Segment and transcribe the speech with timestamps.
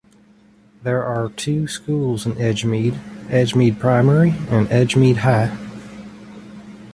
[0.81, 2.93] There are two schools in Edgemead:
[3.27, 5.55] Edgemead Primary and Edgemead High.